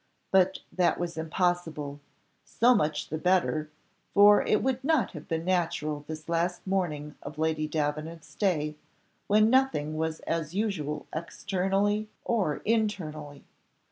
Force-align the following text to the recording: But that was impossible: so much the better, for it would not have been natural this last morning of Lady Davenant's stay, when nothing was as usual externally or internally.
But 0.31 0.61
that 0.73 0.99
was 0.99 1.15
impossible: 1.15 1.99
so 2.43 2.73
much 2.73 3.09
the 3.09 3.19
better, 3.19 3.69
for 4.15 4.41
it 4.41 4.63
would 4.63 4.83
not 4.83 5.11
have 5.11 5.27
been 5.27 5.45
natural 5.45 6.03
this 6.07 6.27
last 6.27 6.65
morning 6.65 7.13
of 7.21 7.37
Lady 7.37 7.67
Davenant's 7.67 8.27
stay, 8.27 8.77
when 9.27 9.51
nothing 9.51 9.95
was 9.97 10.19
as 10.21 10.55
usual 10.55 11.05
externally 11.13 12.09
or 12.25 12.63
internally. 12.65 13.43